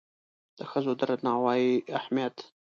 [0.57, 2.35] د ښځو د درناوي اهمیت